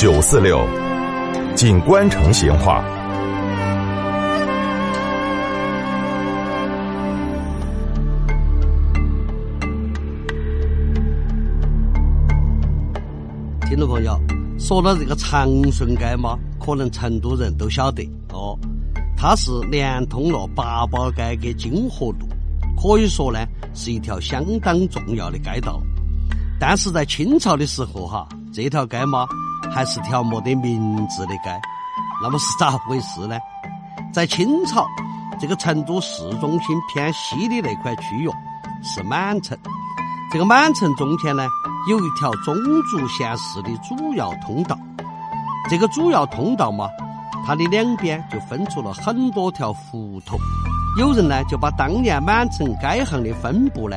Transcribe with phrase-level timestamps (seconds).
[0.00, 0.66] 九四六，
[1.54, 2.82] 锦官城闲话。
[13.68, 14.18] 听众朋友，
[14.58, 18.58] 说到这个长顺街嘛，可能成都人都晓得哦，
[19.18, 22.26] 它是连通了八宝街跟金河路，
[22.74, 23.38] 可以说呢
[23.74, 25.78] 是一条相当重要的街道。
[26.58, 29.26] 但是在清朝的时候哈，这条街嘛
[29.72, 31.60] 还是条没得名字的街。
[32.22, 33.38] 那么是咋回事呢？
[34.12, 34.86] 在清朝，
[35.40, 38.30] 这个成都市中心偏西的那块区域
[38.82, 39.56] 是满城，
[40.30, 41.46] 这个满城中间呢。
[41.88, 42.54] 有一条宗
[42.90, 44.78] 族县市的主要通道，
[45.70, 46.86] 这个主要通道嘛，
[47.46, 50.38] 它的两边就分出了很多条胡同。
[50.98, 53.96] 有人呢就把当年满城街巷的分布呢，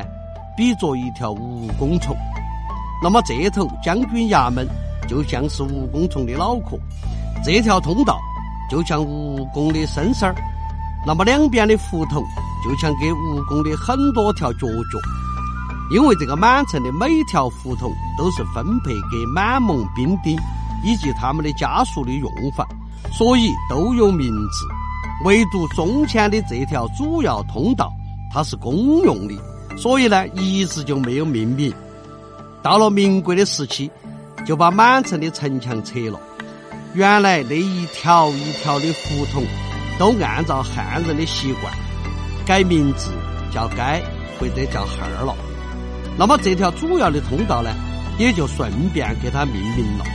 [0.56, 2.16] 比作一条蜈蚣虫。
[3.04, 4.66] 那么这头将军衙门
[5.14, 6.76] 就像是蜈蚣虫的脑壳，
[7.46, 8.20] 这条通道
[8.68, 10.34] 就像蜈蚣的身身儿。
[11.06, 12.24] 那么两边的胡同
[12.64, 14.98] 就像给蜈蚣的很多条脚脚。
[15.92, 20.36] 因为这个满城的每条胡同都是分配给满蒙兵丁
[20.84, 22.68] 以及他们的家属的用房，
[23.12, 24.66] 所以都有名字。
[25.26, 27.94] 唯独中间的这条主要通道，
[28.34, 29.36] 它是公用的，
[29.78, 31.72] 所以呢一直就没有命名。
[32.64, 33.92] 到了民国的时期，
[34.46, 36.20] 就把满城的城墙拆了，
[36.94, 39.44] 原来那一条一条的胡同
[39.98, 41.74] 都按照汉人的习惯
[42.46, 43.12] 改名字
[43.54, 44.04] 叫街
[44.40, 45.36] 或者叫巷儿了。
[46.18, 47.72] 那么这条主要的通道呢，
[48.20, 50.06] 也就顺便给它命名了。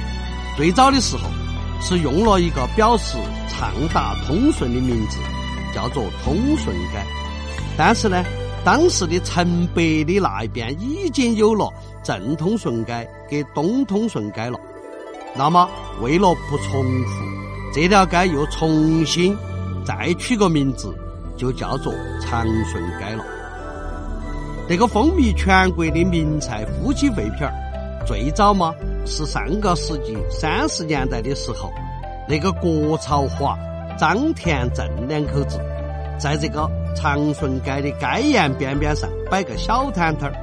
[0.57, 1.23] 最早的时候
[1.81, 3.17] 是用了一个表示
[3.49, 5.17] 畅达通顺的名字，
[5.75, 7.03] 叫做通顺街。
[7.77, 8.25] 但是呢，
[8.69, 11.73] 当时的城北的那一边已经有了
[12.05, 14.61] 正通顺街跟东通顺街了。
[15.35, 15.67] 那么
[16.03, 17.25] 为了不重复，
[17.73, 19.35] 这条街又重新
[19.87, 20.95] 再取个名字，
[21.35, 23.25] 就叫做长顺街了。
[24.69, 27.55] 那个风靡全国的名菜夫妻肺片儿，
[28.07, 28.75] 最早嘛
[29.07, 31.73] 是上个世纪三十年代的时候，
[32.29, 33.59] 那个郭朝华、
[33.99, 35.59] 张田正两口子，
[36.19, 40.35] 在这个长顺街的街沿边边上摆个小摊摊儿，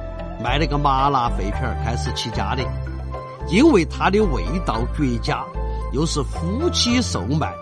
[0.42, 2.62] 卖那个麻辣肺片儿开始起家的。
[3.48, 5.44] 因为它的味道绝佳，
[5.92, 7.52] 又是夫妻售卖，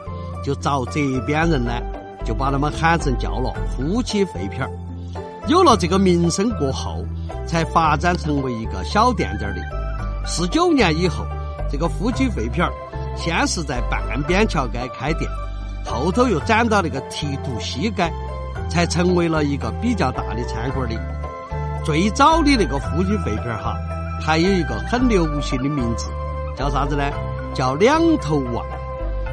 [0.43, 1.73] 就遭这边人呢
[2.25, 4.71] 就把他们喊成叫了夫妻肺片儿。
[5.47, 7.05] 有了这个名声过后，
[7.47, 9.61] 才发展成为一个小店店的。
[10.27, 11.27] 四九年以后，
[11.71, 12.73] 这个夫妻肺片儿
[13.15, 15.31] 先是在半边桥街开店，
[15.85, 18.11] 后头又转到那个提督西街，
[18.69, 20.97] 才成为了一个比较大的餐馆的。
[21.85, 23.77] 最早的那个夫妻肺片儿哈，
[24.21, 26.09] 还有一个很流行的名字，
[26.57, 27.05] 叫啥子呢？
[27.55, 28.65] 叫两头旺。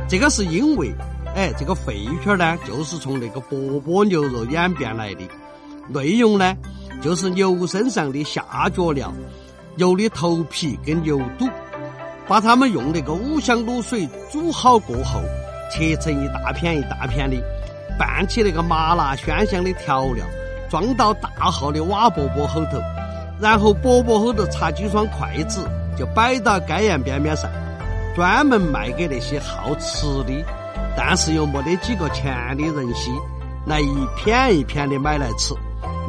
[0.07, 0.94] 这个是因为，
[1.34, 5.22] 哎，这个肺片儿呢，就是从那个钵钵牛肉演变来的。
[5.88, 6.56] 内容呢，
[7.01, 9.13] 就是牛身上的下脚料、
[9.75, 11.47] 牛的头皮跟牛肚，
[12.28, 15.22] 把它们用那个五香卤水煮好过后，
[15.71, 17.41] 切成一大片一大片的，
[17.97, 20.25] 拌起那个麻辣鲜香的调料，
[20.69, 22.79] 装到大号的瓦钵钵后头，
[23.39, 25.67] 然后钵钵后头插几双筷子，
[25.97, 27.49] 就摆到街沿边边上，
[28.15, 30.33] 专门卖给那些好吃的，
[30.95, 33.09] 但是又没得几个钱的人些，
[33.65, 35.55] 来一片一片的买来吃。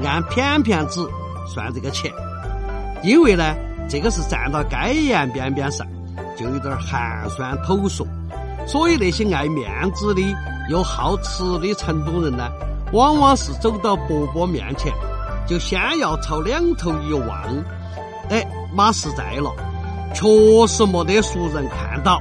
[0.05, 1.09] 按片片子
[1.47, 2.11] 算这个钱，
[3.03, 3.55] 因为呢，
[3.89, 5.87] 这个是站到街沿边边上，
[6.37, 8.07] 就有点寒酸土俗，
[8.67, 10.23] 所以那些爱面子的
[10.71, 12.49] 又好吃的成都人呢，
[12.93, 14.93] 往往是走到伯伯面前，
[15.47, 17.65] 就先要朝两头一望，
[18.31, 19.51] 哎，马实在了，
[20.15, 20.27] 确
[20.67, 22.21] 实没得熟人看到，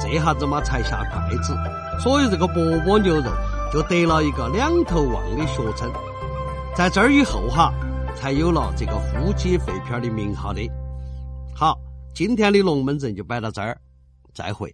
[0.00, 1.56] 这下子嘛才下筷子，
[2.00, 3.30] 所以这个饽饽牛肉
[3.72, 5.90] 就得了一个两头旺的学称。
[6.76, 7.72] 在这儿以后哈，
[8.14, 10.60] 才有了这个夫妻肺片的名号的。
[11.54, 11.76] 好，
[12.14, 13.76] 今天的龙门阵就摆到这儿，
[14.32, 14.72] 再会。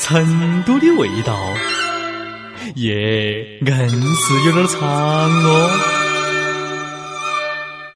[0.00, 1.36] 成都的味道，
[2.76, 5.99] 耶，硬是有点长哦。